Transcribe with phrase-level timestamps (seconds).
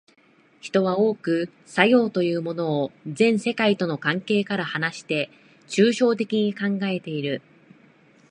[0.61, 5.29] 人は多く作用というものを全世界との関係から離して
[5.67, 7.43] 抽象的に考えている。